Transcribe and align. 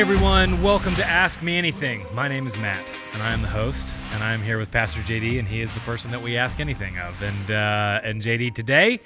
Hey 0.00 0.04
everyone, 0.04 0.62
welcome 0.62 0.94
to 0.94 1.04
Ask 1.04 1.42
Me 1.42 1.58
Anything. 1.58 2.06
My 2.14 2.26
name 2.26 2.46
is 2.46 2.56
Matt, 2.56 2.90
and 3.12 3.22
I 3.22 3.32
am 3.32 3.42
the 3.42 3.48
host, 3.48 3.98
and 4.14 4.22
I 4.22 4.32
am 4.32 4.40
here 4.42 4.56
with 4.56 4.70
Pastor 4.70 5.02
JD, 5.02 5.38
and 5.38 5.46
he 5.46 5.60
is 5.60 5.74
the 5.74 5.80
person 5.80 6.10
that 6.12 6.22
we 6.22 6.38
ask 6.38 6.58
anything 6.58 6.98
of. 6.98 7.20
And 7.20 7.50
uh, 7.50 8.00
and 8.02 8.22
JD, 8.22 8.54
today 8.54 9.00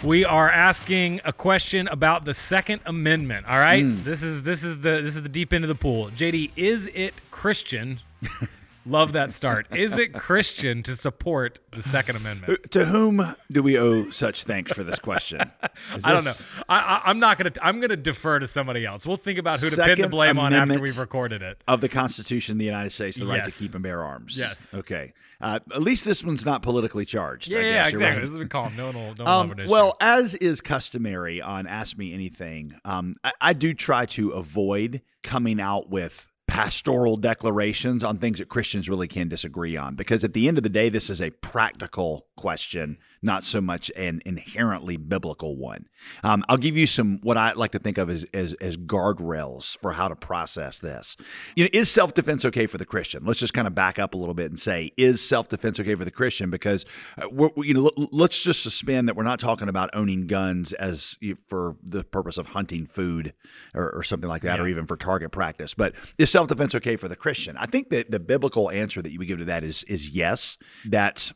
we 0.00 0.24
are 0.24 0.48
asking 0.48 1.20
a 1.24 1.32
question 1.32 1.88
about 1.88 2.24
the 2.24 2.34
Second 2.34 2.82
Amendment. 2.86 3.48
All 3.48 3.58
right, 3.58 3.82
this 4.04 4.22
is 4.22 4.44
this 4.44 4.62
is 4.62 4.82
the 4.82 5.00
this 5.02 5.16
is 5.16 5.24
the 5.24 5.28
deep 5.28 5.52
end 5.52 5.64
of 5.64 5.68
the 5.68 5.74
pool. 5.74 6.06
JD, 6.10 6.52
is 6.54 6.88
it 6.94 7.20
Christian? 7.32 7.98
Love 8.88 9.12
that 9.12 9.32
start. 9.32 9.66
Is 9.76 9.98
it 9.98 10.14
Christian 10.14 10.82
to 10.84 10.96
support 10.96 11.60
the 11.72 11.82
Second 11.82 12.16
Amendment? 12.16 12.72
To 12.72 12.86
whom 12.86 13.36
do 13.52 13.62
we 13.62 13.78
owe 13.78 14.08
such 14.10 14.44
thanks 14.44 14.72
for 14.72 14.82
this 14.82 14.98
question? 14.98 15.40
Is 15.94 16.04
I 16.04 16.12
don't 16.12 16.24
know. 16.24 16.32
I, 16.68 16.78
I, 16.78 17.02
I'm 17.04 17.18
not 17.18 17.36
gonna. 17.36 17.52
I'm 17.60 17.80
gonna 17.80 17.96
defer 17.96 18.38
to 18.38 18.46
somebody 18.46 18.86
else. 18.86 19.06
We'll 19.06 19.18
think 19.18 19.38
about 19.38 19.60
who 19.60 19.68
to 19.68 19.76
pin 19.76 20.00
the 20.00 20.08
blame 20.08 20.38
on 20.38 20.54
after 20.54 20.80
we've 20.80 20.98
recorded 20.98 21.42
it. 21.42 21.62
Of 21.68 21.82
the 21.82 21.88
Constitution 21.88 22.52
of 22.54 22.58
the 22.58 22.64
United 22.64 22.90
States, 22.90 23.18
the 23.18 23.26
right 23.26 23.44
to 23.44 23.50
keep 23.50 23.74
and 23.74 23.82
bear 23.82 24.02
arms. 24.02 24.38
Yes. 24.38 24.74
Okay. 24.74 25.12
Uh, 25.40 25.60
at 25.72 25.82
least 25.82 26.04
this 26.04 26.24
one's 26.24 26.44
not 26.44 26.62
politically 26.62 27.04
charged. 27.04 27.48
Yeah, 27.48 27.58
I 27.58 27.62
yeah, 27.62 27.88
exactly. 27.88 28.06
right. 28.06 28.20
This 28.20 28.30
is 28.30 28.36
a 28.36 28.46
calm. 28.46 28.74
No 28.76 28.86
one 28.86 28.94
will, 28.94 29.14
no 29.18 29.24
Um, 29.24 29.54
well, 29.68 29.96
as 30.00 30.34
is 30.34 30.60
customary 30.60 31.40
on 31.40 31.66
Ask 31.66 31.96
Me 31.96 32.12
Anything, 32.12 32.74
um, 32.84 33.14
I, 33.22 33.32
I 33.40 33.52
do 33.52 33.74
try 33.74 34.06
to 34.06 34.30
avoid 34.30 35.02
coming 35.22 35.60
out 35.60 35.90
with 35.90 36.32
pastoral 36.48 37.18
declarations 37.18 38.02
on 38.02 38.16
things 38.16 38.38
that 38.38 38.48
Christians 38.48 38.88
really 38.88 39.06
can 39.06 39.28
disagree 39.28 39.76
on 39.76 39.94
because 39.94 40.24
at 40.24 40.32
the 40.32 40.48
end 40.48 40.56
of 40.56 40.62
the 40.64 40.70
day, 40.70 40.88
this 40.88 41.10
is 41.10 41.20
a 41.20 41.30
practical 41.30 42.26
question, 42.36 42.96
not 43.20 43.44
so 43.44 43.60
much 43.60 43.90
an 43.96 44.22
inherently 44.24 44.96
biblical 44.96 45.56
one. 45.56 45.84
Um, 46.24 46.42
I'll 46.48 46.56
give 46.56 46.76
you 46.76 46.86
some 46.86 47.18
what 47.22 47.36
I 47.36 47.52
like 47.52 47.72
to 47.72 47.78
think 47.78 47.98
of 47.98 48.08
as, 48.08 48.24
as, 48.32 48.54
as 48.54 48.78
guardrails 48.78 49.78
for 49.78 49.92
how 49.92 50.08
to 50.08 50.16
process 50.16 50.80
this. 50.80 51.16
You 51.54 51.64
know, 51.64 51.70
is 51.74 51.90
self 51.90 52.14
defense 52.14 52.46
okay 52.46 52.66
for 52.66 52.78
the 52.78 52.86
Christian? 52.86 53.24
Let's 53.26 53.40
just 53.40 53.52
kind 53.52 53.66
of 53.66 53.74
back 53.74 53.98
up 53.98 54.14
a 54.14 54.16
little 54.16 54.34
bit 54.34 54.50
and 54.50 54.58
say, 54.58 54.92
is 54.96 55.26
self 55.26 55.48
defense 55.50 55.78
okay 55.78 55.96
for 55.96 56.04
the 56.06 56.10
Christian? 56.10 56.48
Because 56.48 56.86
uh, 57.22 57.28
we're, 57.30 57.50
you 57.58 57.74
know, 57.74 57.90
let's 58.10 58.42
just 58.42 58.62
suspend 58.62 59.08
that 59.08 59.16
we're 59.16 59.22
not 59.22 59.38
talking 59.38 59.68
about 59.68 59.90
owning 59.92 60.26
guns 60.26 60.72
as 60.72 61.16
you- 61.20 61.36
for 61.46 61.76
the 61.82 62.04
purpose 62.04 62.38
of 62.38 62.48
hunting 62.48 62.86
food 62.86 63.34
or, 63.74 63.90
or 63.90 64.02
something 64.02 64.28
like 64.28 64.42
that, 64.42 64.60
or 64.60 64.66
even 64.66 64.86
for 64.86 64.96
target 64.96 65.30
practice. 65.30 65.74
But 65.74 65.92
is 66.16 66.30
self 66.38 66.48
defense 66.48 66.74
okay 66.76 66.96
for 66.96 67.08
the 67.08 67.16
Christian? 67.16 67.56
I 67.56 67.66
think 67.66 67.90
that 67.90 68.12
the 68.12 68.20
biblical 68.20 68.70
answer 68.70 69.02
that 69.02 69.10
you 69.10 69.18
would 69.18 69.26
give 69.26 69.38
to 69.40 69.44
that 69.46 69.64
is 69.64 69.82
is 69.84 70.10
yes. 70.10 70.56
That 70.84 71.32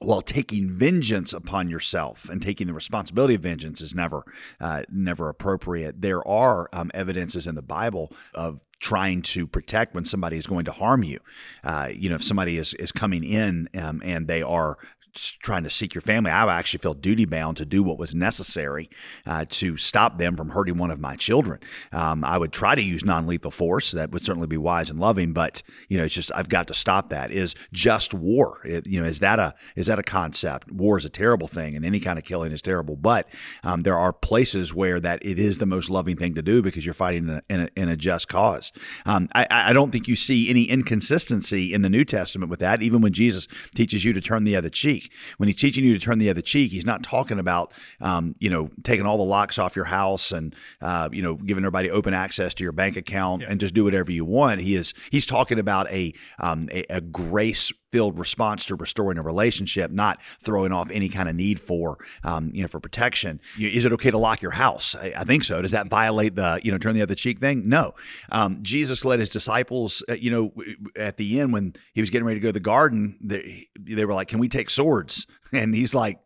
while 0.00 0.22
taking 0.22 0.70
vengeance 0.70 1.32
upon 1.32 1.68
yourself 1.68 2.28
and 2.28 2.40
taking 2.40 2.68
the 2.68 2.72
responsibility 2.72 3.34
of 3.34 3.40
vengeance 3.40 3.80
is 3.80 3.96
never 3.96 4.22
uh, 4.60 4.84
never 4.88 5.28
appropriate. 5.28 6.02
There 6.02 6.26
are 6.26 6.68
um, 6.72 6.92
evidences 6.94 7.48
in 7.48 7.56
the 7.56 7.62
Bible 7.62 8.12
of 8.32 8.64
trying 8.80 9.22
to 9.22 9.48
protect 9.48 9.92
when 9.94 10.04
somebody 10.04 10.36
is 10.36 10.46
going 10.46 10.64
to 10.66 10.72
harm 10.72 11.02
you. 11.02 11.18
Uh, 11.64 11.88
you 11.92 12.08
know, 12.08 12.14
if 12.14 12.22
somebody 12.22 12.58
is 12.58 12.74
is 12.74 12.92
coming 12.92 13.24
in 13.24 13.68
um, 13.74 14.00
and 14.04 14.28
they 14.28 14.42
are 14.42 14.78
trying 15.14 15.64
to 15.64 15.70
seek 15.70 15.94
your 15.94 16.02
family, 16.02 16.30
I 16.30 16.58
actually 16.58 16.78
felt 16.78 17.00
duty 17.00 17.24
bound 17.24 17.56
to 17.58 17.66
do 17.66 17.82
what 17.82 17.98
was 17.98 18.14
necessary 18.14 18.88
uh, 19.26 19.44
to 19.50 19.76
stop 19.76 20.18
them 20.18 20.36
from 20.36 20.50
hurting 20.50 20.78
one 20.78 20.90
of 20.90 21.00
my 21.00 21.16
children. 21.16 21.60
Um, 21.92 22.24
I 22.24 22.38
would 22.38 22.52
try 22.52 22.74
to 22.74 22.82
use 22.82 23.04
non 23.04 23.26
lethal 23.26 23.50
force. 23.50 23.90
That 23.92 24.10
would 24.10 24.24
certainly 24.24 24.46
be 24.48 24.56
wise 24.56 24.90
and 24.90 24.98
loving, 25.00 25.32
but 25.32 25.62
you 25.88 25.98
know, 25.98 26.04
it's 26.04 26.14
just 26.14 26.30
I've 26.34 26.48
got 26.48 26.66
to 26.68 26.74
stop 26.74 27.08
that. 27.10 27.30
Is 27.30 27.54
just 27.72 28.14
war? 28.14 28.60
It- 28.64 28.86
you 28.86 29.00
know, 29.00 29.06
is 29.06 29.18
that 29.20 29.38
a 29.38 29.54
is 29.76 29.86
that 29.86 29.98
a 29.98 30.02
concept? 30.02 30.70
War 30.72 30.98
is 30.98 31.04
a 31.04 31.10
terrible 31.10 31.48
thing, 31.48 31.76
and 31.76 31.84
any 31.84 32.00
kind 32.00 32.18
of 32.18 32.24
killing 32.24 32.52
is 32.52 32.62
terrible. 32.62 32.96
But 32.96 33.28
um, 33.62 33.82
there 33.82 33.98
are 33.98 34.12
places 34.12 34.72
where 34.72 35.00
that 35.00 35.24
it 35.24 35.38
is 35.38 35.58
the 35.58 35.66
most 35.66 35.90
loving 35.90 36.16
thing 36.16 36.34
to 36.34 36.42
do 36.42 36.62
because 36.62 36.84
you're 36.84 36.94
fighting 36.94 37.28
in 37.28 37.34
a, 37.34 37.42
in 37.48 37.60
a, 37.60 37.68
in 37.76 37.88
a 37.88 37.96
just 37.96 38.28
cause. 38.28 38.72
Um, 39.04 39.28
I, 39.34 39.46
I 39.50 39.72
don't 39.72 39.90
think 39.90 40.08
you 40.08 40.16
see 40.16 40.48
any 40.48 40.64
inconsistency 40.64 41.72
in 41.72 41.82
the 41.82 41.88
New 41.90 42.04
Testament 42.04 42.50
with 42.50 42.60
that. 42.60 42.82
Even 42.82 43.00
when 43.00 43.12
Jesus 43.12 43.46
teaches 43.74 44.04
you 44.04 44.12
to 44.12 44.20
turn 44.20 44.44
the 44.44 44.56
other 44.56 44.70
cheek, 44.70 44.97
when 45.36 45.48
he's 45.48 45.56
teaching 45.56 45.84
you 45.84 45.94
to 45.94 46.00
turn 46.00 46.18
the 46.18 46.30
other 46.30 46.40
cheek, 46.40 46.72
he's 46.72 46.86
not 46.86 47.02
talking 47.02 47.38
about 47.38 47.72
um, 48.00 48.34
you 48.38 48.50
know 48.50 48.70
taking 48.82 49.06
all 49.06 49.18
the 49.18 49.24
locks 49.24 49.58
off 49.58 49.76
your 49.76 49.86
house 49.86 50.32
and 50.32 50.54
uh, 50.80 51.08
you 51.12 51.22
know 51.22 51.34
giving 51.34 51.64
everybody 51.64 51.90
open 51.90 52.14
access 52.14 52.54
to 52.54 52.64
your 52.64 52.72
bank 52.72 52.96
account 52.96 53.42
and 53.42 53.60
just 53.60 53.74
do 53.74 53.84
whatever 53.84 54.12
you 54.12 54.24
want. 54.24 54.60
He 54.60 54.74
is 54.74 54.94
he's 55.10 55.26
talking 55.26 55.58
about 55.58 55.90
a 55.90 56.12
um, 56.38 56.68
a, 56.72 56.84
a 56.90 57.00
grace 57.00 57.72
filled 57.92 58.18
response 58.18 58.66
to 58.66 58.74
restoring 58.74 59.18
a 59.18 59.22
relationship, 59.22 59.90
not 59.90 60.20
throwing 60.42 60.72
off 60.72 60.90
any 60.90 61.08
kind 61.08 61.28
of 61.28 61.34
need 61.34 61.60
for, 61.60 61.98
um, 62.24 62.50
you 62.52 62.62
know, 62.62 62.68
for 62.68 62.80
protection. 62.80 63.40
Is 63.58 63.84
it 63.84 63.92
okay 63.92 64.10
to 64.10 64.18
lock 64.18 64.42
your 64.42 64.52
house? 64.52 64.94
I, 64.94 65.12
I 65.16 65.24
think 65.24 65.44
so. 65.44 65.62
Does 65.62 65.70
that 65.70 65.88
violate 65.88 66.34
the, 66.36 66.60
you 66.62 66.70
know, 66.70 66.78
turn 66.78 66.94
the 66.94 67.02
other 67.02 67.14
cheek 67.14 67.38
thing? 67.38 67.68
No. 67.68 67.94
Um, 68.30 68.58
Jesus 68.62 69.04
led 69.04 69.20
his 69.20 69.28
disciples, 69.28 70.02
uh, 70.08 70.14
you 70.14 70.30
know, 70.30 70.52
at 70.96 71.16
the 71.16 71.40
end 71.40 71.52
when 71.52 71.74
he 71.94 72.00
was 72.00 72.10
getting 72.10 72.26
ready 72.26 72.40
to 72.40 72.42
go 72.42 72.48
to 72.48 72.52
the 72.52 72.60
garden, 72.60 73.18
they, 73.20 73.66
they 73.78 74.04
were 74.04 74.14
like, 74.14 74.28
"Can 74.28 74.38
we 74.38 74.48
take 74.48 74.70
swords?" 74.70 75.26
And 75.52 75.74
he's 75.74 75.94
like. 75.94 76.18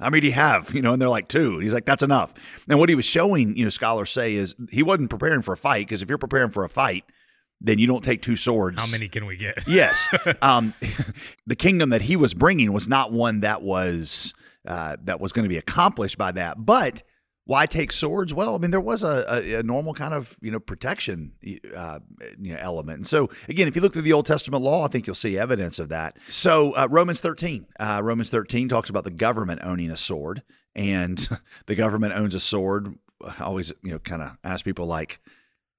How 0.00 0.10
many 0.10 0.22
do 0.22 0.26
you 0.26 0.32
have? 0.32 0.74
You 0.74 0.82
know, 0.82 0.92
and 0.92 1.00
they're 1.00 1.08
like 1.08 1.28
two. 1.28 1.54
And 1.54 1.62
he's 1.62 1.72
like, 1.72 1.84
that's 1.84 2.02
enough. 2.02 2.34
And 2.68 2.80
what 2.80 2.88
he 2.88 2.96
was 2.96 3.04
showing, 3.04 3.56
you 3.56 3.62
know, 3.62 3.70
scholars 3.70 4.10
say 4.10 4.34
is 4.34 4.56
he 4.70 4.82
wasn't 4.82 5.08
preparing 5.08 5.40
for 5.40 5.54
a 5.54 5.56
fight 5.56 5.86
because 5.86 6.02
if 6.02 6.08
you're 6.08 6.18
preparing 6.18 6.50
for 6.50 6.64
a 6.64 6.68
fight, 6.68 7.04
then 7.64 7.78
you 7.78 7.86
don't 7.86 8.04
take 8.04 8.20
two 8.22 8.36
swords. 8.36 8.78
how 8.80 8.90
many 8.90 9.08
can 9.08 9.26
we 9.26 9.36
get? 9.36 9.58
Yes. 9.66 10.06
Um, 10.42 10.74
the 11.46 11.56
kingdom 11.56 11.90
that 11.90 12.02
he 12.02 12.16
was 12.16 12.34
bringing 12.34 12.72
was 12.72 12.86
not 12.86 13.12
one 13.12 13.40
that 13.40 13.62
was 13.62 14.34
uh, 14.66 14.96
that 15.04 15.20
was 15.20 15.32
going 15.32 15.44
to 15.44 15.48
be 15.48 15.56
accomplished 15.56 16.18
by 16.18 16.32
that. 16.32 16.64
But 16.64 17.02
why 17.46 17.66
take 17.66 17.92
swords? 17.92 18.32
Well, 18.34 18.54
I 18.54 18.58
mean, 18.58 18.70
there 18.70 18.80
was 18.80 19.02
a, 19.02 19.24
a, 19.28 19.54
a 19.60 19.62
normal 19.62 19.94
kind 19.94 20.12
of 20.14 20.36
you 20.42 20.50
know 20.50 20.60
protection 20.60 21.32
uh, 21.74 22.00
you 22.38 22.52
know, 22.52 22.58
element. 22.60 22.98
And 22.98 23.06
so 23.06 23.30
again, 23.48 23.68
if 23.68 23.76
you 23.76 23.82
look 23.82 23.92
through 23.92 24.02
the 24.02 24.12
Old 24.12 24.26
Testament 24.26 24.62
law, 24.62 24.84
I 24.84 24.88
think 24.88 25.06
you'll 25.06 25.14
see 25.14 25.38
evidence 25.38 25.78
of 25.78 25.88
that. 25.88 26.18
So 26.28 26.72
uh, 26.72 26.88
Romans 26.90 27.20
thirteen, 27.20 27.66
uh, 27.78 28.00
Romans 28.02 28.30
thirteen 28.30 28.68
talks 28.68 28.90
about 28.90 29.04
the 29.04 29.10
government 29.10 29.60
owning 29.62 29.90
a 29.90 29.96
sword, 29.96 30.42
and 30.74 31.26
the 31.66 31.74
government 31.74 32.14
owns 32.14 32.34
a 32.34 32.40
sword. 32.40 32.98
I 33.22 33.44
always 33.44 33.72
you 33.82 33.92
know 33.92 33.98
kind 33.98 34.22
of 34.22 34.36
ask 34.44 34.64
people 34.64 34.86
like 34.86 35.20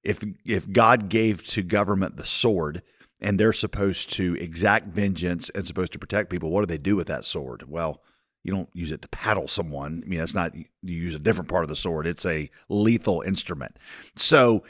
if 0.06 0.24
if 0.46 0.70
God 0.70 1.08
gave 1.08 1.42
to 1.44 1.62
government 1.62 2.16
the 2.16 2.24
sword 2.24 2.82
and 3.20 3.40
they're 3.40 3.52
supposed 3.52 4.12
to 4.14 4.34
exact 4.36 4.88
vengeance 4.88 5.50
and 5.50 5.66
supposed 5.66 5.92
to 5.94 5.98
protect 5.98 6.30
people, 6.30 6.50
what 6.50 6.60
do 6.60 6.66
they 6.66 6.78
do 6.78 6.96
with 6.96 7.08
that 7.08 7.24
sword? 7.24 7.64
Well, 7.68 8.00
you 8.44 8.52
don't 8.52 8.68
use 8.72 8.92
it 8.92 9.02
to 9.02 9.08
paddle 9.08 9.48
someone. 9.48 10.02
I 10.04 10.08
mean, 10.08 10.20
that's 10.20 10.34
not 10.34 10.54
you 10.54 10.64
use 10.82 11.16
a 11.16 11.18
different 11.18 11.50
part 11.50 11.64
of 11.64 11.68
the 11.68 11.76
sword. 11.76 12.06
It's 12.06 12.24
a 12.24 12.48
lethal 12.68 13.22
instrument. 13.22 13.78
So 14.14 14.62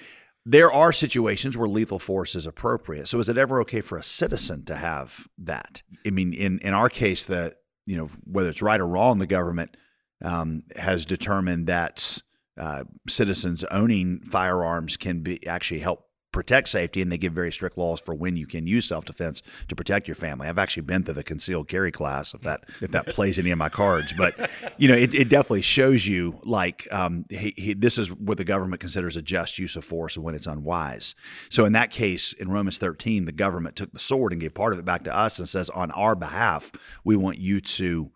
there 0.47 0.73
are 0.73 0.93
situations 0.93 1.57
where 1.57 1.69
lethal 1.69 1.99
force 1.99 2.35
is 2.35 2.47
appropriate. 2.47 3.09
So 3.09 3.21
is 3.21 3.29
it 3.29 3.37
ever 3.37 3.61
okay 3.61 3.83
for 3.83 3.99
a 3.99 4.05
citizen 4.05 4.65
to 4.65 4.77
have 4.77 5.29
that? 5.37 5.83
I 6.07 6.11
mean, 6.11 6.33
in 6.33 6.61
in 6.61 6.73
our 6.73 6.89
case, 6.89 7.25
the 7.25 7.55
you 7.85 7.99
know 7.99 8.09
whether 8.25 8.49
it's 8.49 8.63
right 8.63 8.81
or 8.81 8.89
wrong, 8.89 9.19
the 9.19 9.27
government 9.27 9.77
um, 10.25 10.63
has 10.77 11.05
determined 11.05 11.67
that 11.67 12.23
uh, 12.59 12.85
citizens 13.09 13.65
owning 13.65 14.21
firearms 14.21 14.97
can 14.97 15.21
be 15.21 15.47
actually 15.47 15.81
help 15.81 16.07
protect 16.37 16.69
safety, 16.69 17.01
and 17.01 17.11
they 17.11 17.17
give 17.17 17.33
very 17.33 17.51
strict 17.51 17.79
laws 17.79 17.99
for 17.99 18.15
when 18.15 18.37
you 18.37 18.47
can 18.47 18.67
use 18.67 18.87
self 18.87 19.07
defense 19.07 19.41
to 19.69 19.75
protect 19.75 20.07
your 20.07 20.15
family. 20.15 20.47
I've 20.47 20.59
actually 20.59 20.83
been 20.83 21.03
to 21.05 21.15
the 21.15 21.25
concealed 21.25 21.67
carry 21.67 21.91
class, 21.91 22.35
if 22.35 22.43
that 22.43 22.65
if 22.83 22.91
that 22.91 23.07
plays 23.07 23.39
any 23.39 23.51
of 23.51 23.57
my 23.57 23.71
cards, 23.71 24.13
but 24.13 24.51
you 24.77 24.87
know, 24.87 24.95
it, 24.95 25.15
it 25.15 25.31
definitely 25.31 25.63
shows 25.63 26.07
you 26.07 26.39
like 26.45 26.87
um, 26.93 27.25
he, 27.31 27.55
he, 27.57 27.73
this 27.73 27.97
is 27.97 28.13
what 28.13 28.37
the 28.37 28.45
government 28.45 28.81
considers 28.81 29.17
a 29.17 29.23
just 29.23 29.59
use 29.59 29.77
of 29.77 29.85
force 29.87 30.15
and 30.15 30.25
when 30.27 30.35
it's 30.35 30.47
unwise. 30.47 31.15
So 31.49 31.65
in 31.65 31.73
that 31.73 31.91
case, 31.91 32.35
in 32.35 32.51
Romans 32.51 32.77
13, 32.77 33.25
the 33.25 33.33
government 33.33 33.75
took 33.75 33.93
the 33.93 33.99
sword 33.99 34.33
and 34.33 34.41
gave 34.41 34.53
part 34.53 34.75
of 34.75 34.79
it 34.79 34.85
back 34.85 35.05
to 35.05 35.17
us 35.17 35.39
and 35.39 35.49
says, 35.49 35.71
on 35.71 35.91
our 35.93 36.15
behalf, 36.15 36.71
we 37.03 37.17
want 37.17 37.39
you 37.39 37.61
to 37.61 38.11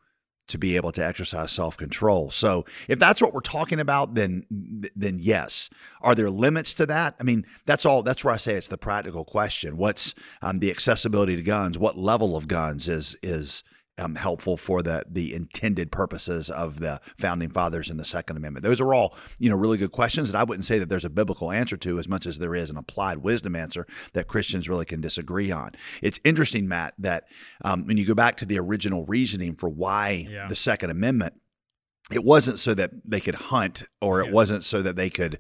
to 0.51 0.59
be 0.59 0.77
able 0.77 0.93
to 0.93 1.05
exercise 1.05 1.53
self-control. 1.53 2.31
So 2.31 2.65
if 2.89 2.99
that's 2.99 3.23
what 3.23 3.33
we're 3.33 3.41
talking 3.41 3.81
about, 3.81 4.15
then 4.15 4.45
then 4.95 5.19
yes. 5.21 5.71
Are 6.03 6.15
there 6.15 6.31
limits 6.31 6.75
to 6.75 6.87
that? 6.87 7.15
I 7.19 7.23
mean, 7.23 7.47
that's 7.67 7.87
all. 7.87 8.03
That's 8.03 8.25
where 8.25 8.35
I 8.35 8.37
say 8.37 8.55
it's 8.55 8.69
the 8.69 8.79
practical 8.79 9.25
question. 9.25 9.77
What's 9.77 10.15
um, 10.43 10.59
the 10.59 10.71
accessibility 10.71 11.37
to 11.37 11.43
guns? 11.43 11.79
What 11.79 11.99
level 11.99 12.37
of 12.37 12.49
guns 12.49 12.89
is 12.89 13.17
is 13.23 13.63
um, 14.01 14.15
helpful 14.17 14.57
for 14.57 14.83
the 14.83 15.05
the 15.09 15.35
intended 15.35 15.93
purposes 15.93 16.49
of 16.51 16.81
the 16.81 17.01
founding 17.19 17.51
fathers 17.51 17.91
and 17.91 18.01
the 18.01 18.05
Second 18.05 18.37
Amendment? 18.37 18.65
Those 18.65 18.81
are 18.81 18.95
all 18.95 19.15
you 19.39 19.51
know 19.51 19.57
really 19.57 19.79
good 19.79 19.93
questions 19.93 20.33
that 20.33 20.39
I 20.39 20.45
wouldn't 20.45 20.65
say 20.65 20.79
that 20.79 20.89
there's 20.89 21.05
a 21.05 21.11
biblical 21.11 21.53
answer 21.53 21.77
to 21.79 21.99
as 21.99 22.09
much 22.09 22.27
as 22.27 22.39
there 22.39 22.55
is 22.55 22.71
an 22.71 22.77
applied 22.77 23.19
wisdom 23.19 23.55
answer 23.55 23.87
that 24.15 24.27
Christians 24.27 24.69
really 24.69 24.85
can 24.87 25.01
disagree 25.01 25.51
on. 25.51 25.73
It's 26.03 26.19
interesting, 26.25 26.67
Matt, 26.67 26.95
that 26.99 27.25
um, 27.65 27.87
when 27.87 27.97
you 27.97 28.07
go 28.07 28.15
back 28.15 28.37
to 28.39 28.47
the 28.47 28.59
original 28.59 29.05
reasoning 29.07 29.55
for 29.55 29.69
why 29.69 30.27
Yeah. 30.31 30.49
the 30.49 30.57
Second 30.57 30.91
Amendment, 30.91 31.35
it 32.11 32.25
wasn't 32.25 32.59
so 32.59 32.75
that 32.75 32.91
they 33.05 33.21
could 33.21 33.35
hunt 33.37 33.85
or 34.01 34.21
it 34.21 34.33
wasn't 34.33 34.65
so 34.65 34.83
that 34.83 34.97
they 34.97 35.11
could 35.11 35.39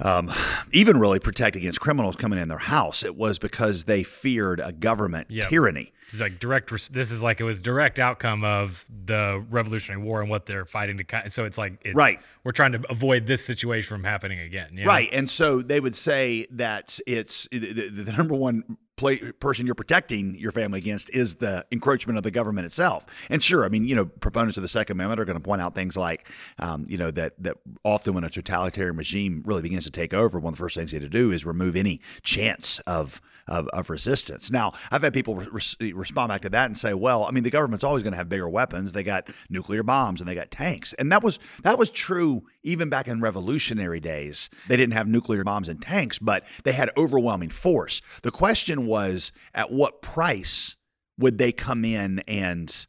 um, 0.00 0.32
even 0.72 0.98
really 0.98 1.18
protect 1.18 1.56
against 1.56 1.80
criminals 1.80 2.16
coming 2.16 2.38
in 2.38 2.48
their 2.48 2.58
house. 2.58 3.04
It 3.04 3.16
was 3.16 3.38
because 3.38 3.84
they 3.84 4.02
feared 4.02 4.60
a 4.60 4.72
government 4.72 5.26
Yep. 5.30 5.48
tyranny. 5.48 5.92
It's 6.08 6.20
like 6.20 6.40
direct. 6.40 6.92
This 6.92 7.12
is 7.12 7.22
like 7.22 7.40
it 7.40 7.44
was 7.44 7.62
direct 7.62 7.98
outcome 8.00 8.42
of 8.42 8.84
the 9.04 9.44
Revolutionary 9.48 10.02
War 10.02 10.20
and 10.20 10.28
what 10.28 10.46
they're 10.46 10.64
fighting 10.64 10.98
to. 10.98 11.30
So 11.30 11.44
it's 11.44 11.56
like 11.58 11.80
it's, 11.84 11.94
Right. 11.94 12.18
We're 12.42 12.50
trying 12.52 12.72
to 12.72 12.82
avoid 12.90 13.26
this 13.26 13.44
situation 13.44 13.88
from 13.88 14.02
happening 14.04 14.40
again. 14.40 14.70
you 14.72 14.84
know? 14.84 14.88
Right. 14.88 15.08
And 15.12 15.30
so 15.30 15.62
they 15.62 15.78
would 15.78 15.94
say 15.94 16.46
that 16.50 16.98
it's 17.06 17.46
the, 17.52 17.88
the 17.90 18.12
number 18.12 18.34
one 18.34 18.76
play, 19.00 19.18
person 19.32 19.66
you're 19.66 19.74
protecting 19.74 20.36
your 20.36 20.52
family 20.52 20.78
against 20.78 21.10
is 21.10 21.36
the 21.36 21.66
encroachment 21.72 22.18
of 22.18 22.22
the 22.22 22.30
government 22.30 22.66
itself. 22.66 23.06
And 23.28 23.42
sure, 23.42 23.64
I 23.64 23.68
mean, 23.68 23.84
you 23.84 23.96
know, 23.96 24.04
proponents 24.04 24.56
of 24.58 24.62
the 24.62 24.68
Second 24.68 24.96
Amendment 24.96 25.20
are 25.20 25.24
going 25.24 25.38
to 25.38 25.44
point 25.44 25.62
out 25.62 25.74
things 25.74 25.96
like, 25.96 26.28
um, 26.58 26.84
you 26.86 26.98
know, 26.98 27.10
that 27.10 27.32
that 27.42 27.56
often 27.82 28.14
when 28.14 28.24
a 28.24 28.30
totalitarian 28.30 28.96
regime 28.96 29.42
really 29.44 29.62
begins 29.62 29.84
to 29.84 29.90
take 29.90 30.12
over, 30.12 30.38
one 30.38 30.52
of 30.52 30.58
the 30.58 30.62
first 30.62 30.76
things 30.76 30.90
they 30.92 30.98
have 30.98 31.02
to 31.02 31.08
do 31.08 31.32
is 31.32 31.44
remove 31.44 31.74
any 31.74 32.00
chance 32.22 32.78
of 32.80 33.20
of, 33.48 33.66
of 33.68 33.90
resistance. 33.90 34.50
Now, 34.50 34.72
I've 34.90 35.02
had 35.02 35.12
people 35.12 35.34
re- 35.34 35.92
respond 35.92 36.28
back 36.28 36.42
to 36.42 36.50
that 36.50 36.66
and 36.66 36.78
say, 36.78 36.94
well, 36.94 37.24
I 37.24 37.32
mean, 37.32 37.42
the 37.42 37.50
government's 37.50 37.82
always 37.82 38.02
going 38.02 38.12
to 38.12 38.16
have 38.16 38.28
bigger 38.28 38.48
weapons. 38.48 38.92
They 38.92 39.02
got 39.02 39.28
nuclear 39.48 39.82
bombs 39.82 40.20
and 40.20 40.28
they 40.28 40.34
got 40.34 40.50
tanks, 40.50 40.92
and 40.94 41.10
that 41.10 41.22
was 41.22 41.38
that 41.62 41.78
was 41.78 41.90
true 41.90 42.44
even 42.62 42.90
back 42.90 43.08
in 43.08 43.20
revolutionary 43.20 44.00
days. 44.00 44.50
They 44.68 44.76
didn't 44.76 44.92
have 44.92 45.08
nuclear 45.08 45.42
bombs 45.44 45.68
and 45.68 45.80
tanks, 45.80 46.18
but 46.18 46.44
they 46.64 46.72
had 46.72 46.90
overwhelming 46.96 47.48
force. 47.48 48.02
The 48.22 48.30
question 48.30 48.86
was, 48.90 49.32
at 49.54 49.72
what 49.72 50.02
price 50.02 50.76
would 51.18 51.38
they 51.38 51.52
come 51.52 51.84
in 51.84 52.20
and 52.20 52.86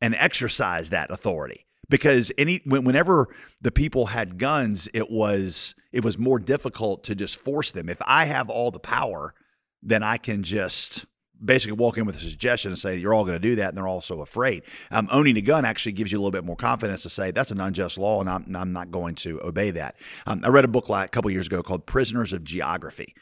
and 0.00 0.14
exercise 0.14 0.90
that 0.90 1.10
authority? 1.10 1.66
Because 1.88 2.30
any 2.38 2.60
whenever 2.64 3.28
the 3.60 3.72
people 3.72 4.06
had 4.06 4.38
guns, 4.38 4.88
it 4.94 5.10
was 5.10 5.74
it 5.92 6.04
was 6.04 6.18
more 6.18 6.38
difficult 6.38 7.02
to 7.04 7.14
just 7.14 7.36
force 7.36 7.72
them. 7.72 7.88
If 7.88 8.00
I 8.06 8.26
have 8.26 8.48
all 8.48 8.70
the 8.70 8.78
power, 8.78 9.34
then 9.82 10.02
I 10.02 10.16
can 10.16 10.42
just 10.42 11.06
basically 11.42 11.72
walk 11.72 11.96
in 11.96 12.04
with 12.04 12.16
a 12.16 12.20
suggestion 12.20 12.70
and 12.70 12.78
say 12.78 12.96
you're 12.96 13.14
all 13.14 13.24
going 13.24 13.40
to 13.40 13.48
do 13.48 13.56
that, 13.56 13.70
and 13.70 13.78
they're 13.78 13.88
all 13.88 14.00
so 14.00 14.20
afraid. 14.20 14.62
Um, 14.90 15.08
owning 15.10 15.36
a 15.36 15.40
gun 15.40 15.64
actually 15.64 15.92
gives 15.92 16.12
you 16.12 16.18
a 16.18 16.20
little 16.20 16.30
bit 16.30 16.44
more 16.44 16.56
confidence 16.56 17.02
to 17.02 17.10
say 17.10 17.30
that's 17.30 17.50
an 17.50 17.60
unjust 17.60 17.98
law, 17.98 18.20
and 18.20 18.28
I'm, 18.28 18.54
I'm 18.54 18.72
not 18.72 18.90
going 18.90 19.14
to 19.16 19.40
obey 19.42 19.70
that. 19.72 19.96
Um, 20.26 20.42
I 20.44 20.48
read 20.48 20.64
a 20.64 20.68
book 20.68 20.88
like 20.88 21.06
a 21.06 21.10
couple 21.10 21.30
years 21.30 21.46
ago 21.46 21.62
called 21.62 21.86
Prisoners 21.86 22.32
of 22.32 22.44
Geography, 22.44 23.14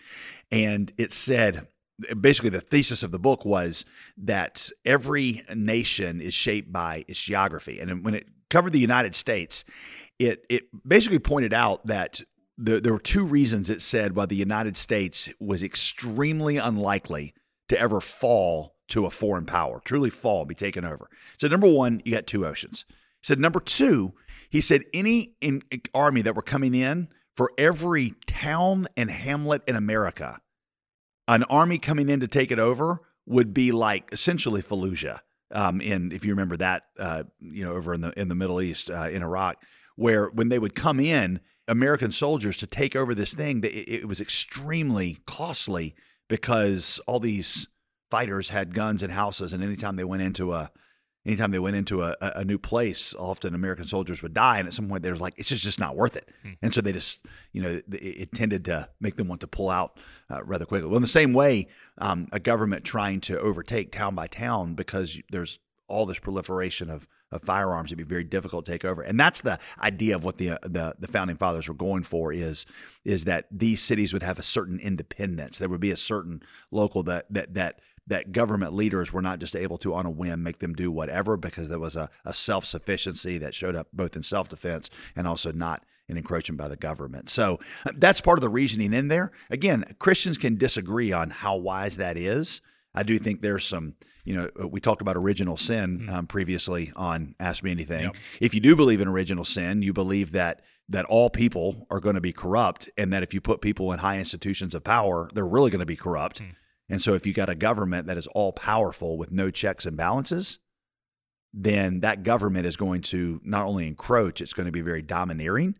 and 0.50 0.92
it 0.98 1.12
said 1.12 1.68
basically 2.20 2.50
the 2.50 2.60
thesis 2.60 3.02
of 3.02 3.10
the 3.10 3.18
book 3.18 3.44
was 3.44 3.84
that 4.16 4.70
every 4.84 5.42
nation 5.54 6.20
is 6.20 6.34
shaped 6.34 6.72
by 6.72 7.04
its 7.08 7.20
geography, 7.20 7.80
and 7.80 8.04
when 8.04 8.14
it 8.14 8.28
covered 8.50 8.72
the 8.72 8.78
United 8.78 9.14
States, 9.14 9.64
it 10.18 10.44
it 10.48 10.68
basically 10.86 11.18
pointed 11.18 11.52
out 11.52 11.86
that 11.86 12.22
there, 12.56 12.80
there 12.80 12.92
were 12.92 12.98
two 12.98 13.24
reasons 13.24 13.70
it 13.70 13.82
said 13.82 14.16
why 14.16 14.26
the 14.26 14.36
United 14.36 14.76
States 14.76 15.28
was 15.38 15.62
extremely 15.62 16.56
unlikely 16.56 17.34
to 17.68 17.78
ever 17.78 18.00
fall 18.00 18.74
to 18.88 19.06
a 19.06 19.10
foreign 19.10 19.44
power, 19.44 19.80
truly 19.84 20.10
fall, 20.10 20.44
be 20.44 20.54
taken 20.54 20.84
over. 20.84 21.08
So 21.38 21.46
number 21.48 21.70
one, 21.70 22.00
you 22.04 22.12
got 22.12 22.26
two 22.26 22.46
oceans. 22.46 22.84
He 22.88 23.26
said 23.26 23.38
number 23.38 23.60
two, 23.60 24.14
he 24.50 24.60
said 24.60 24.84
any 24.94 25.34
in, 25.40 25.62
army 25.94 26.22
that 26.22 26.34
were 26.34 26.42
coming 26.42 26.74
in 26.74 27.08
for 27.36 27.52
every 27.58 28.14
town 28.26 28.88
and 28.96 29.10
hamlet 29.10 29.62
in 29.68 29.76
America, 29.76 30.40
an 31.28 31.44
army 31.44 31.78
coming 31.78 32.08
in 32.08 32.18
to 32.20 32.26
take 32.26 32.50
it 32.50 32.58
over 32.58 33.02
would 33.26 33.54
be 33.54 33.70
like 33.70 34.08
essentially 34.10 34.62
Fallujah. 34.62 35.20
Um, 35.50 35.80
in 35.80 36.12
if 36.12 36.24
you 36.24 36.32
remember 36.32 36.56
that, 36.58 36.84
uh, 36.98 37.22
you 37.40 37.64
know, 37.64 37.72
over 37.72 37.94
in 37.94 38.00
the 38.00 38.18
in 38.18 38.28
the 38.28 38.34
Middle 38.34 38.60
East, 38.60 38.90
uh, 38.90 39.08
in 39.10 39.22
Iraq, 39.22 39.62
where 39.96 40.28
when 40.28 40.48
they 40.48 40.58
would 40.58 40.74
come 40.74 41.00
in, 41.00 41.40
American 41.66 42.12
soldiers 42.12 42.56
to 42.58 42.66
take 42.66 42.94
over 42.94 43.14
this 43.14 43.32
thing, 43.32 43.62
it, 43.64 43.88
it 43.88 44.08
was 44.08 44.20
extremely 44.20 45.18
costly 45.26 45.94
because 46.28 47.00
all 47.06 47.20
these 47.20 47.68
fighters 48.10 48.50
had 48.50 48.74
guns 48.74 49.02
and 49.02 49.12
houses, 49.12 49.54
and 49.54 49.64
anytime 49.64 49.96
they 49.96 50.04
went 50.04 50.22
into 50.22 50.52
a 50.52 50.70
anytime 51.28 51.50
they 51.50 51.58
went 51.58 51.76
into 51.76 52.02
a, 52.02 52.16
a 52.20 52.44
new 52.44 52.58
place, 52.58 53.14
often 53.14 53.54
American 53.54 53.86
soldiers 53.86 54.22
would 54.22 54.34
die, 54.34 54.58
and 54.58 54.66
at 54.66 54.74
some 54.74 54.88
point 54.88 55.02
they 55.02 55.10
were 55.10 55.16
like, 55.16 55.34
it's 55.36 55.50
just 55.50 55.62
just 55.62 55.78
not 55.78 55.94
worth 55.94 56.16
it, 56.16 56.28
and 56.62 56.74
so 56.74 56.80
they 56.80 56.92
just 56.92 57.20
you 57.52 57.62
know 57.62 57.68
it, 57.68 57.84
it 57.92 58.32
tended 58.32 58.64
to 58.64 58.88
make 59.00 59.16
them 59.16 59.28
want 59.28 59.40
to 59.42 59.46
pull 59.46 59.70
out 59.70 59.98
uh, 60.30 60.42
rather 60.44 60.64
quickly. 60.64 60.88
Well, 60.88 60.96
in 60.96 61.02
the 61.02 61.08
same 61.08 61.32
way, 61.32 61.68
um, 61.98 62.28
a 62.32 62.40
government 62.40 62.84
trying 62.84 63.20
to 63.22 63.38
overtake 63.38 63.92
town 63.92 64.14
by 64.14 64.26
town 64.26 64.74
because 64.74 65.20
there's 65.30 65.58
all 65.88 66.06
this 66.06 66.18
proliferation 66.18 66.90
of, 66.90 67.08
of 67.32 67.42
firearms, 67.42 67.88
it'd 67.88 67.98
be 67.98 68.04
very 68.04 68.24
difficult 68.24 68.66
to 68.66 68.72
take 68.72 68.84
over. 68.84 69.02
And 69.02 69.18
that's 69.18 69.40
the 69.40 69.58
idea 69.80 70.14
of 70.14 70.22
what 70.22 70.36
the, 70.36 70.50
uh, 70.50 70.58
the 70.62 70.94
the 70.98 71.08
founding 71.08 71.36
fathers 71.36 71.68
were 71.68 71.74
going 71.74 72.02
for 72.02 72.32
is 72.32 72.66
is 73.04 73.24
that 73.24 73.46
these 73.50 73.82
cities 73.82 74.12
would 74.12 74.22
have 74.22 74.38
a 74.38 74.42
certain 74.42 74.78
independence. 74.78 75.58
There 75.58 75.68
would 75.68 75.80
be 75.80 75.90
a 75.90 75.96
certain 75.96 76.42
local 76.70 77.02
that 77.04 77.26
that 77.30 77.54
that 77.54 77.80
that 78.08 78.32
government 78.32 78.74
leaders 78.74 79.12
were 79.12 79.22
not 79.22 79.38
just 79.38 79.54
able 79.54 79.78
to 79.78 79.94
on 79.94 80.06
a 80.06 80.10
whim 80.10 80.42
make 80.42 80.58
them 80.58 80.74
do 80.74 80.90
whatever 80.90 81.36
because 81.36 81.68
there 81.68 81.78
was 81.78 81.96
a, 81.96 82.10
a 82.24 82.34
self 82.34 82.64
sufficiency 82.64 83.38
that 83.38 83.54
showed 83.54 83.76
up 83.76 83.88
both 83.92 84.16
in 84.16 84.22
self 84.22 84.48
defense 84.48 84.90
and 85.14 85.26
also 85.26 85.52
not 85.52 85.84
in 86.08 86.16
encroachment 86.16 86.58
by 86.58 86.68
the 86.68 86.76
government. 86.76 87.28
So 87.28 87.60
uh, 87.84 87.92
that's 87.96 88.20
part 88.20 88.38
of 88.38 88.40
the 88.40 88.48
reasoning 88.48 88.92
in 88.92 89.08
there. 89.08 89.30
Again, 89.50 89.84
Christians 89.98 90.38
can 90.38 90.56
disagree 90.56 91.12
on 91.12 91.30
how 91.30 91.56
wise 91.56 91.98
that 91.98 92.16
is. 92.16 92.60
I 92.94 93.02
do 93.02 93.18
think 93.18 93.42
there's 93.42 93.66
some, 93.66 93.94
you 94.24 94.34
know, 94.34 94.50
uh, 94.60 94.66
we 94.66 94.80
talked 94.80 95.02
about 95.02 95.16
original 95.16 95.56
sin 95.56 96.08
um, 96.10 96.26
previously 96.26 96.92
on 96.96 97.34
Ask 97.38 97.62
Me 97.62 97.70
Anything. 97.70 98.04
Yep. 98.04 98.16
If 98.40 98.54
you 98.54 98.60
do 98.60 98.74
believe 98.74 99.00
in 99.00 99.08
original 99.08 99.44
sin, 99.44 99.82
you 99.82 99.92
believe 99.92 100.32
that 100.32 100.62
that 100.90 101.04
all 101.04 101.28
people 101.28 101.86
are 101.90 102.00
going 102.00 102.14
to 102.14 102.20
be 102.20 102.32
corrupt, 102.32 102.88
and 102.96 103.12
that 103.12 103.22
if 103.22 103.34
you 103.34 103.42
put 103.42 103.60
people 103.60 103.92
in 103.92 103.98
high 103.98 104.18
institutions 104.18 104.74
of 104.74 104.82
power, 104.82 105.28
they're 105.34 105.46
really 105.46 105.70
going 105.70 105.80
to 105.80 105.86
be 105.86 105.96
corrupt. 105.96 106.40
And 106.88 107.02
so, 107.02 107.14
if 107.14 107.26
you 107.26 107.32
got 107.32 107.50
a 107.50 107.54
government 107.54 108.06
that 108.06 108.16
is 108.16 108.26
all 108.28 108.52
powerful 108.52 109.18
with 109.18 109.30
no 109.30 109.50
checks 109.50 109.84
and 109.84 109.96
balances, 109.96 110.58
then 111.52 112.00
that 112.00 112.22
government 112.22 112.66
is 112.66 112.76
going 112.76 113.02
to 113.02 113.40
not 113.44 113.66
only 113.66 113.86
encroach, 113.86 114.40
it's 114.40 114.52
going 114.52 114.66
to 114.66 114.72
be 114.72 114.80
very 114.80 115.02
domineering. 115.02 115.74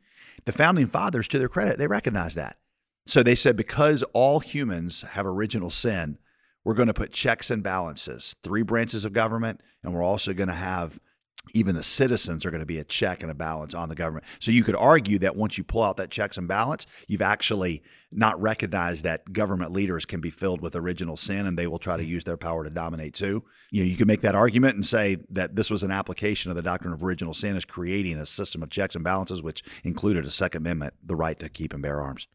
The 0.45 0.53
founding 0.53 0.87
fathers, 0.87 1.29
to 1.29 1.39
their 1.39 1.49
credit, 1.49 1.79
they 1.79 1.87
recognize 1.87 2.35
that. 2.35 2.59
So 3.07 3.23
they 3.23 3.35
said, 3.35 3.57
because 3.57 4.03
all 4.13 4.41
humans 4.41 5.03
have 5.13 5.27
original 5.27 5.71
sin, 5.71 6.19
we're 6.65 6.75
going 6.75 6.89
to 6.89 6.95
put 6.95 7.13
checks 7.13 7.51
and 7.51 7.63
balances, 7.63 8.35
three 8.43 8.63
branches 8.63 9.05
of 9.05 9.15
government, 9.15 9.63
and 9.83 9.95
we're 9.95 10.03
also 10.03 10.35
going 10.35 10.49
to 10.49 10.55
have 10.55 11.01
even 11.55 11.75
the 11.75 11.83
citizens 11.83 12.45
are 12.45 12.51
going 12.51 12.61
to 12.61 12.67
be 12.67 12.79
a 12.79 12.85
check 12.85 13.23
and 13.23 13.31
a 13.31 13.35
balance 13.35 13.75
on 13.75 13.89
the 13.89 13.95
government. 13.95 14.25
So 14.41 14.51
you 14.51 14.65
could 14.65 14.77
argue 14.77 15.19
that 15.21 15.37
once 15.37 15.59
you 15.59 15.65
pull 15.65 15.83
out 15.83 15.97
that 15.97 16.11
checks 16.11 16.37
and 16.37 16.49
balance, 16.49 16.87
you've 17.07 17.23
actually 17.23 17.83
not 18.11 18.41
recognized 18.41 19.05
that 19.05 19.33
government 19.33 19.73
leaders 19.73 20.05
can 20.05 20.21
be 20.21 20.31
filled 20.31 20.61
with 20.61 20.75
original 20.75 21.17
sin 21.17 21.47
and 21.47 21.59
they 21.59 21.67
will 21.67 21.79
try 21.79 21.97
to 21.97 22.03
mm-hmm. 22.03 22.13
use 22.13 22.25
their 22.25 22.37
power 22.37 22.65
to 22.65 22.71
dominate 22.71 23.15
too. 23.15 23.45
You 23.71 23.83
know, 23.83 23.89
you 23.89 23.97
can 23.97 24.07
make 24.07 24.23
that 24.23 24.35
argument 24.35 24.77
and 24.77 24.87
say 24.87 25.19
that 25.31 25.57
this 25.57 25.71
was 25.71 25.83
an 25.83 25.91
application 25.91 26.51
of 26.51 26.57
the 26.57 26.63
doctrine 26.63 26.95
of 26.95 27.03
original 27.03 27.35
sin 27.35 27.57
as 27.57 27.65
creating 27.65 28.19
a 28.19 28.27
system 28.27 28.63
of 28.63 28.71
checks 28.71 28.95
and 28.95 29.05
balances 29.05 29.43
which 29.43 29.63
included 29.85 30.25
a 30.25 30.31
second 30.31 30.63
amendment, 30.63 30.95
the 31.05 31.17
right 31.17 31.39
to 31.39 31.49
keep 31.49 31.73
and 31.73 31.83
bear 31.83 32.01
arms. 32.01 32.27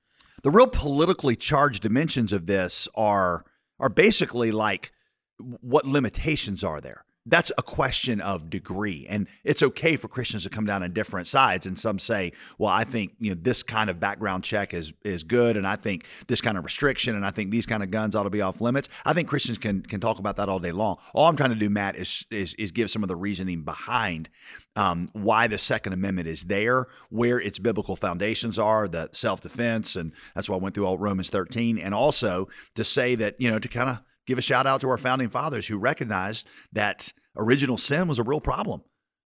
The 0.43 0.51
real 0.51 0.67
politically 0.67 1.35
charged 1.35 1.81
dimensions 1.81 2.31
of 2.33 2.45
this 2.45 2.87
are 2.95 3.45
are 3.79 3.89
basically 3.89 4.51
like 4.51 4.91
what 5.37 5.85
limitations 5.85 6.63
are 6.63 6.79
there? 6.79 7.05
That's 7.25 7.51
a 7.57 7.63
question 7.63 8.19
of 8.19 8.49
degree. 8.49 9.05
And 9.09 9.27
it's 9.45 9.63
okay 9.63 9.95
for 9.95 10.09
Christians 10.09 10.43
to 10.43 10.49
come 10.49 10.65
down 10.65 10.83
on 10.83 10.91
different 10.91 11.27
sides. 11.27 11.65
And 11.65 11.79
some 11.79 11.97
say, 11.97 12.33
well, 12.57 12.69
I 12.69 12.83
think 12.83 13.13
you 13.17 13.29
know 13.29 13.39
this 13.41 13.63
kind 13.63 13.89
of 13.89 13.99
background 13.99 14.43
check 14.43 14.73
is 14.73 14.91
is 15.05 15.23
good, 15.23 15.55
and 15.55 15.65
I 15.65 15.77
think 15.77 16.05
this 16.27 16.41
kind 16.41 16.57
of 16.57 16.65
restriction, 16.65 17.15
and 17.15 17.25
I 17.25 17.31
think 17.31 17.51
these 17.51 17.65
kind 17.65 17.81
of 17.81 17.91
guns 17.91 18.15
ought 18.15 18.23
to 18.23 18.29
be 18.29 18.41
off 18.41 18.59
limits. 18.59 18.89
I 19.05 19.13
think 19.13 19.29
Christians 19.29 19.57
can 19.57 19.81
can 19.81 20.01
talk 20.01 20.19
about 20.19 20.35
that 20.35 20.49
all 20.49 20.59
day 20.59 20.73
long. 20.73 20.97
All 21.13 21.27
I'm 21.27 21.37
trying 21.37 21.51
to 21.51 21.55
do, 21.55 21.69
Matt, 21.69 21.95
is 21.95 22.25
is, 22.29 22.53
is 22.55 22.71
give 22.71 22.91
some 22.91 23.03
of 23.03 23.09
the 23.09 23.15
reasoning 23.15 23.63
behind 23.63 24.29
um, 24.75 25.09
why 25.13 25.47
the 25.47 25.57
Second 25.57 25.93
Amendment 25.93 26.27
is 26.27 26.45
there, 26.45 26.87
where 27.09 27.39
its 27.39 27.57
biblical 27.57 27.95
foundations 27.95 28.59
are, 28.59 28.87
the 28.87 29.09
self 29.13 29.39
defense, 29.39 29.95
and 29.95 30.11
that's 30.35 30.49
why 30.49 30.55
I 30.55 30.59
went 30.59 30.75
through 30.75 30.87
all 30.87 30.97
Romans 30.97 31.29
13, 31.29 31.77
and 31.77 31.93
also 31.93 32.49
to 32.75 32.83
say 32.83 33.15
that 33.15 33.39
you 33.39 33.49
know 33.49 33.59
to 33.59 33.67
kind 33.69 33.89
of 33.89 33.99
give 34.25 34.37
a 34.37 34.41
shout 34.41 34.65
out 34.65 34.81
to 34.81 34.89
our 34.89 34.97
founding 34.97 35.29
fathers 35.29 35.67
who 35.67 35.77
recognized 35.77 36.47
that 36.71 37.11
original 37.35 37.77
sin 37.77 38.07
was 38.07 38.19
a 38.19 38.23
real 38.23 38.41
problem. 38.41 38.83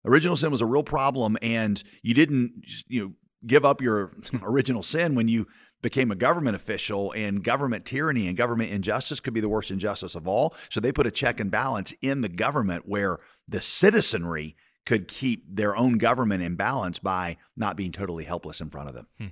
Original 0.06 0.38
sin 0.38 0.52
was 0.52 0.62
a 0.62 0.66
real 0.66 0.84
problem, 0.84 1.38
and 1.42 1.84
you 2.04 2.14
didn't, 2.14 2.64
you 2.88 3.02
know, 3.02 3.14
give 3.46 3.66
up 3.66 3.82
your 3.82 4.14
original 4.44 4.84
sin 4.84 5.16
when 5.16 5.28
you 5.28 5.48
became 5.82 6.10
a 6.10 6.16
government 6.16 6.56
official, 6.56 7.12
and 7.12 7.44
government 7.44 7.86
tyranny 7.86 8.28
and 8.28 8.38
government 8.38 8.72
injustice 8.72 9.20
could 9.20 9.34
be 9.34 9.42
the 9.42 9.50
worst 9.50 9.70
injustice 9.70 10.16
of 10.16 10.28
all. 10.28 10.56
So 10.70 10.80
they 10.80 10.92
put 10.92 11.06
a 11.06 11.12
check 11.12 11.40
and 11.40 11.52
balance 11.52 11.94
in 12.02 12.22
the 12.22 12.30
government 12.30 12.84
where 12.88 13.20
the 13.48 13.62
citizenry 13.62 14.56
could 14.86 15.08
keep 15.08 15.44
their 15.48 15.76
own 15.76 15.98
government 15.98 16.44
in 16.44 16.56
balance 16.56 17.00
by 17.00 17.38
not 17.56 17.76
being 17.76 17.92
totally 17.92 18.24
helpless 18.24 18.62
in 18.62 18.70
front 18.70 18.90
of 18.90 18.96
them. 18.96 19.08
Hmm. 19.18 19.28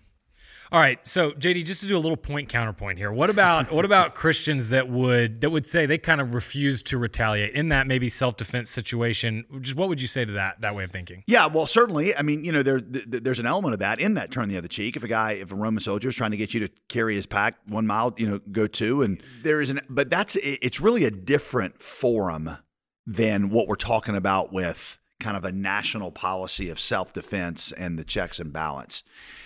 All 0.73 0.79
right, 0.79 0.97
so 1.07 1.33
JD, 1.33 1.65
just 1.65 1.81
to 1.81 1.87
do 1.87 1.95
a 1.95 1.99
little 1.99 2.17
point 2.17 2.49
counterpoint 2.49 2.97
here, 2.97 3.11
what 3.11 3.29
about 3.29 3.71
what 3.71 3.85
about 3.85 4.15
Christians 4.15 4.69
that 4.69 4.89
would 4.89 5.41
that 5.41 5.51
would 5.51 5.67
say 5.67 5.85
they 5.85 5.99
kind 5.99 6.19
of 6.19 6.33
refuse 6.33 6.81
to 6.83 6.97
retaliate 6.97 7.53
in 7.53 7.69
that 7.69 7.85
maybe 7.85 8.09
self 8.09 8.37
defense 8.37 8.71
situation? 8.71 9.45
Just 9.61 9.75
what 9.75 9.87
would 9.87 10.01
you 10.01 10.07
say 10.07 10.25
to 10.25 10.31
that 10.31 10.61
that 10.61 10.73
way 10.73 10.83
of 10.83 10.91
thinking? 10.91 11.23
Yeah, 11.27 11.45
well, 11.45 11.67
certainly. 11.67 12.15
I 12.15 12.23
mean, 12.23 12.43
you 12.43 12.51
know, 12.51 12.63
there 12.63 12.81
there's 12.81 13.37
an 13.37 13.45
element 13.45 13.73
of 13.73 13.79
that 13.81 14.01
in 14.01 14.15
that 14.15 14.31
turn 14.31 14.49
the 14.49 14.57
other 14.57 14.67
cheek. 14.67 14.95
If 14.95 15.03
a 15.03 15.07
guy, 15.07 15.33
if 15.33 15.51
a 15.51 15.55
Roman 15.55 15.79
soldier 15.79 16.09
is 16.09 16.15
trying 16.15 16.31
to 16.31 16.37
get 16.37 16.55
you 16.55 16.59
to 16.61 16.73
carry 16.89 17.13
his 17.13 17.27
pack 17.27 17.57
one 17.67 17.85
mile, 17.85 18.15
you 18.17 18.25
know, 18.25 18.39
go 18.51 18.65
two, 18.65 19.03
and 19.03 19.21
there 19.43 19.61
is 19.61 19.69
an, 19.69 19.79
but 19.89 20.09
that's 20.09 20.37
it's 20.37 20.81
really 20.81 21.05
a 21.05 21.11
different 21.11 21.83
forum 21.83 22.57
than 23.05 23.51
what 23.51 23.67
we're 23.67 23.75
talking 23.75 24.15
about 24.15 24.51
with 24.51 24.97
kind 25.23 25.37
of 25.37 25.45
a 25.45 25.51
national 25.51 26.11
policy 26.11 26.69
of 26.69 26.79
self 26.79 27.13
defense 27.13 27.71
and 27.71 27.97
the 27.97 28.03
checks 28.03 28.39
and 28.39 28.53
balance. 28.53 29.03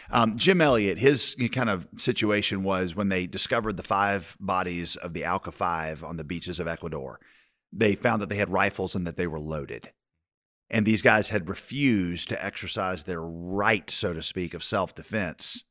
Um, 0.09 0.35
Jim 0.35 0.59
Elliot, 0.59 0.97
his 0.97 1.35
kind 1.51 1.69
of 1.69 1.87
situation 1.95 2.63
was 2.63 2.95
when 2.95 3.09
they 3.09 3.27
discovered 3.27 3.77
the 3.77 3.83
five 3.83 4.35
bodies 4.39 4.95
of 4.95 5.13
the 5.13 5.25
Auca 5.25 5.51
Five 5.51 6.03
on 6.03 6.17
the 6.17 6.23
beaches 6.23 6.59
of 6.59 6.67
Ecuador, 6.67 7.19
they 7.71 7.95
found 7.95 8.21
that 8.21 8.29
they 8.29 8.37
had 8.37 8.49
rifles 8.49 8.95
and 8.95 9.05
that 9.05 9.15
they 9.15 9.27
were 9.27 9.39
loaded. 9.39 9.91
And 10.69 10.85
these 10.85 11.01
guys 11.01 11.29
had 11.29 11.47
refused 11.47 12.27
to 12.29 12.43
exercise 12.43 13.03
their 13.03 13.21
right, 13.21 13.89
so 13.89 14.13
to 14.13 14.23
speak, 14.23 14.53
of 14.53 14.63
self 14.63 14.95
defense 14.95 15.63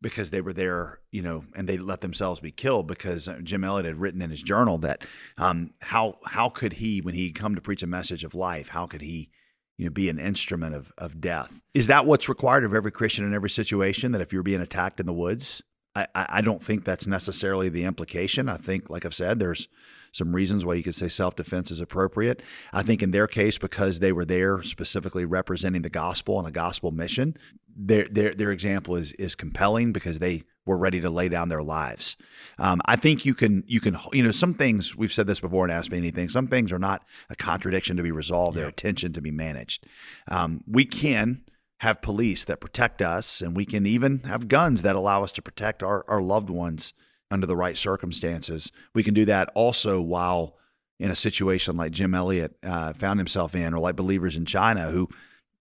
because 0.00 0.30
they 0.30 0.40
were 0.40 0.52
there, 0.52 1.00
you 1.10 1.22
know, 1.22 1.44
and 1.54 1.68
they 1.68 1.78
let 1.78 2.00
themselves 2.00 2.40
be 2.40 2.50
killed 2.50 2.86
because 2.86 3.28
uh, 3.28 3.38
Jim 3.42 3.64
Elliot 3.64 3.86
had 3.86 3.96
written 3.96 4.22
in 4.22 4.30
his 4.30 4.42
journal 4.42 4.78
that 4.78 5.04
um, 5.38 5.70
how 5.80 6.18
how 6.24 6.48
could 6.48 6.74
he, 6.74 7.00
when 7.00 7.14
he 7.14 7.32
come 7.32 7.54
to 7.54 7.60
preach 7.60 7.82
a 7.82 7.86
message 7.86 8.24
of 8.24 8.34
life, 8.34 8.68
how 8.68 8.86
could 8.86 9.00
he 9.00 9.30
you 9.76 9.84
know, 9.84 9.90
be 9.90 10.08
an 10.08 10.18
instrument 10.18 10.74
of, 10.74 10.92
of 10.96 11.20
death. 11.20 11.62
Is 11.74 11.86
that 11.88 12.06
what's 12.06 12.28
required 12.28 12.64
of 12.64 12.74
every 12.74 12.90
Christian 12.90 13.24
in 13.26 13.34
every 13.34 13.50
situation? 13.50 14.12
That 14.12 14.20
if 14.20 14.32
you're 14.32 14.42
being 14.42 14.60
attacked 14.60 15.00
in 15.00 15.06
the 15.06 15.12
woods, 15.12 15.62
I, 15.94 16.06
I 16.14 16.40
don't 16.40 16.62
think 16.62 16.84
that's 16.84 17.06
necessarily 17.06 17.68
the 17.68 17.84
implication. 17.84 18.48
I 18.48 18.56
think, 18.56 18.90
like 18.90 19.04
I've 19.04 19.14
said, 19.14 19.38
there's 19.38 19.68
some 20.12 20.34
reasons 20.34 20.64
why 20.64 20.74
you 20.74 20.82
could 20.82 20.94
say 20.94 21.08
self 21.08 21.36
defense 21.36 21.70
is 21.70 21.80
appropriate. 21.80 22.42
I 22.72 22.82
think 22.82 23.02
in 23.02 23.10
their 23.10 23.26
case, 23.26 23.58
because 23.58 24.00
they 24.00 24.12
were 24.12 24.24
there 24.24 24.62
specifically 24.62 25.24
representing 25.24 25.82
the 25.82 25.90
gospel 25.90 26.38
and 26.38 26.48
a 26.48 26.52
gospel 26.52 26.90
mission, 26.90 27.36
their 27.76 28.04
their 28.04 28.34
their 28.34 28.50
example 28.50 28.96
is 28.96 29.12
is 29.12 29.34
compelling 29.34 29.92
because 29.92 30.18
they 30.18 30.44
were 30.64 30.78
ready 30.78 31.00
to 31.00 31.10
lay 31.10 31.28
down 31.28 31.48
their 31.48 31.62
lives. 31.62 32.16
Um, 32.58 32.80
I 32.86 32.96
think 32.96 33.24
you 33.24 33.34
can 33.34 33.62
you 33.66 33.80
can 33.80 33.96
you 34.12 34.22
know 34.22 34.32
some 34.32 34.54
things 34.54 34.96
we've 34.96 35.12
said 35.12 35.26
this 35.26 35.40
before 35.40 35.64
and 35.64 35.72
asked 35.72 35.90
me 35.90 35.98
anything. 35.98 36.28
Some 36.28 36.46
things 36.46 36.72
are 36.72 36.78
not 36.78 37.04
a 37.30 37.36
contradiction 37.36 37.96
to 37.96 38.02
be 38.02 38.10
resolved; 38.10 38.56
they're 38.56 38.68
a 38.68 38.72
tension 38.72 39.12
to 39.12 39.20
be 39.20 39.30
managed. 39.30 39.86
Um, 40.28 40.64
we 40.66 40.84
can 40.84 41.42
have 41.80 42.00
police 42.00 42.44
that 42.46 42.60
protect 42.60 43.02
us, 43.02 43.40
and 43.40 43.54
we 43.54 43.66
can 43.66 43.86
even 43.86 44.20
have 44.20 44.48
guns 44.48 44.82
that 44.82 44.96
allow 44.96 45.22
us 45.22 45.32
to 45.32 45.42
protect 45.42 45.82
our, 45.82 46.04
our 46.08 46.22
loved 46.22 46.48
ones 46.48 46.94
under 47.30 47.46
the 47.46 47.56
right 47.56 47.76
circumstances. 47.76 48.72
We 48.94 49.02
can 49.02 49.12
do 49.12 49.26
that 49.26 49.50
also 49.54 50.00
while 50.00 50.56
in 50.98 51.10
a 51.10 51.16
situation 51.16 51.76
like 51.76 51.92
Jim 51.92 52.14
Elliot 52.14 52.56
uh, 52.62 52.94
found 52.94 53.20
himself 53.20 53.54
in, 53.54 53.74
or 53.74 53.78
like 53.78 53.96
believers 53.96 54.36
in 54.36 54.46
China 54.46 54.90
who, 54.90 55.08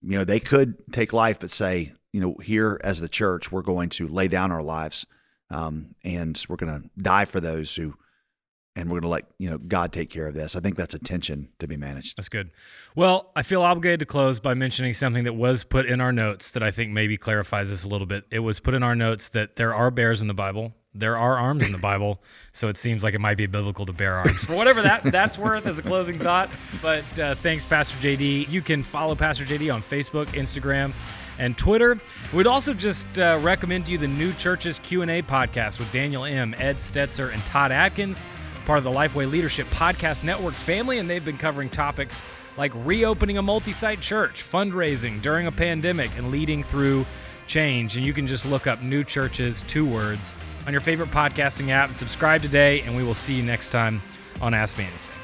you 0.02 0.18
know, 0.18 0.24
they 0.24 0.40
could 0.40 0.94
take 0.94 1.12
life, 1.12 1.40
but 1.40 1.52
say, 1.52 1.92
you 2.16 2.22
know, 2.22 2.36
here 2.42 2.80
as 2.82 3.02
the 3.02 3.10
church, 3.10 3.52
we're 3.52 3.62
going 3.62 3.90
to 3.90 4.08
lay 4.08 4.30
down 4.30 4.50
our 4.50 4.64
lives 4.64 5.06
um, 5.50 5.96
and 6.06 6.42
we're 6.48 6.56
going 6.56 6.82
to 6.82 6.90
die 7.02 7.26
for 7.26 7.42
those 7.42 7.76
who, 7.76 7.94
and 8.74 8.90
we're 8.90 9.02
going 9.02 9.02
to 9.02 9.08
let 9.10 9.26
you 9.38 9.50
know 9.50 9.58
God 9.58 9.92
take 9.92 10.10
care 10.10 10.26
of 10.26 10.34
this. 10.34 10.56
I 10.56 10.62
think 10.62 10.78
that's 10.78 10.94
a 10.94 11.00
tension 11.00 11.50
to 11.60 11.68
be 11.68 11.76
managed. 11.76 12.16
That's 12.16 12.30
good. 12.30 12.52
Well, 12.96 13.34
I 13.36 13.44
feel 13.44 13.64
obligated 13.64 14.00
to 14.00 14.06
close 14.06 14.40
by 14.40 14.54
mentioning 14.54 14.94
something 14.94 15.26
that 15.26 15.34
was 15.34 15.66
put 15.66 15.88
in 15.88 16.00
our 16.00 16.14
notes 16.14 16.52
that 16.52 16.64
I 16.64 16.72
think 16.72 16.94
maybe 16.94 17.18
clarifies 17.18 17.70
this 17.70 17.84
a 17.84 17.90
little 17.90 18.08
bit. 18.08 18.24
It 18.32 18.40
was 18.40 18.62
put 18.62 18.74
in 18.74 18.82
our 18.82 18.96
notes 18.96 19.28
that 19.30 19.58
there 19.58 19.76
are 19.76 19.92
bears 19.92 20.22
in 20.22 20.30
the 20.30 20.34
Bible. 20.34 20.74
There 20.94 21.18
are 21.18 21.38
arms 21.38 21.66
in 21.66 21.74
the 21.74 21.78
Bible, 21.78 22.24
so 22.54 22.70
it 22.70 22.78
seems 22.78 23.04
like 23.04 23.14
it 23.14 23.20
might 23.20 23.36
be 23.36 23.46
biblical 23.46 23.86
to 23.88 23.92
bear 23.92 24.14
arms. 24.14 24.46
For 24.46 24.56
whatever 24.56 24.82
that 24.84 25.04
that's 25.04 25.38
worth 25.38 25.66
as 25.66 25.80
a 25.80 25.82
closing 25.82 26.18
thought. 26.18 26.50
But 26.82 27.20
uh, 27.20 27.36
thanks, 27.36 27.66
Pastor 27.66 27.98
JD. 27.98 28.48
You 28.48 28.62
can 28.62 28.84
follow 28.84 29.16
Pastor 29.16 29.44
JD 29.44 29.74
on 29.74 29.82
Facebook, 29.82 30.28
Instagram 30.28 30.94
and 31.40 31.58
Twitter. 31.58 32.00
We'd 32.34 32.48
also 32.48 32.74
just 32.74 33.20
uh, 33.20 33.40
recommend 33.42 33.86
to 33.88 33.92
you 33.92 33.98
the 33.98 34.08
New 34.08 34.34
Churches 34.34 34.80
Q&A 34.80 35.22
podcast 35.22 35.80
with 35.80 35.92
Daniel 35.92 36.24
Im, 36.24 36.54
Ed 36.58 36.78
Stetzer, 36.78 37.34
and 37.34 37.44
Todd 37.46 37.72
Adkins, 37.72 38.26
part 38.66 38.78
of 38.78 38.84
the 38.84 38.92
Lifeway 38.92 39.30
Leadership 39.30 39.68
Podcast 39.68 40.24
Network 40.24 40.54
family, 40.54 40.98
and 40.98 41.10
they've 41.10 41.26
been 41.26 41.38
covering 41.38 41.70
topics 41.70 42.22
like 42.58 42.72
reopening 42.76 43.38
a 43.38 43.42
multi-site 43.42 44.02
church, 44.02 44.44
fundraising 44.44 45.22
during 45.22 45.48
a 45.48 45.52
pandemic, 45.52 46.12
and 46.18 46.32
leading 46.32 46.64
through 46.64 47.06
change. 47.48 47.98
And 47.98 48.06
you 48.06 48.14
can 48.14 48.28
just 48.28 48.46
look 48.46 48.68
up 48.68 48.82
New 48.82 49.04
Churches, 49.04 49.64
two 49.68 49.86
words, 49.86 50.36
on 50.66 50.72
your 50.72 50.82
favorite 50.82 51.12
podcasting 51.12 51.70
app 51.70 51.90
and 51.90 51.98
subscribe 51.98 52.42
today, 52.42 52.82
and 52.82 52.96
we 52.96 53.04
will 53.04 53.14
see 53.14 53.34
you 53.34 53.44
next 53.44 53.70
time 53.70 54.02
on 54.42 54.54
Ask 54.54 54.78
Me 54.78 54.86
Anything. 54.86 55.15